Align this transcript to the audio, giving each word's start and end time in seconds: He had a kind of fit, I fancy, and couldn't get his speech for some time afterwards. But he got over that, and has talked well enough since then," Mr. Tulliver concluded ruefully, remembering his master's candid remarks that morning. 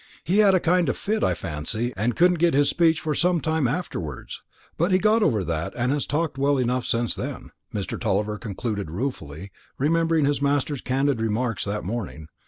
He 0.23 0.39
had 0.39 0.55
a 0.55 0.59
kind 0.59 0.89
of 0.89 0.97
fit, 0.97 1.23
I 1.23 1.35
fancy, 1.35 1.93
and 1.95 2.15
couldn't 2.15 2.39
get 2.39 2.55
his 2.55 2.71
speech 2.71 2.99
for 2.99 3.13
some 3.13 3.39
time 3.39 3.67
afterwards. 3.67 4.41
But 4.75 4.91
he 4.91 4.97
got 4.97 5.21
over 5.21 5.43
that, 5.43 5.73
and 5.75 5.91
has 5.91 6.07
talked 6.07 6.39
well 6.39 6.57
enough 6.57 6.85
since 6.85 7.13
then," 7.13 7.51
Mr. 7.71 7.99
Tulliver 8.01 8.39
concluded 8.39 8.89
ruefully, 8.89 9.51
remembering 9.77 10.25
his 10.25 10.41
master's 10.41 10.81
candid 10.81 11.21
remarks 11.21 11.65
that 11.65 11.83
morning. 11.83 12.29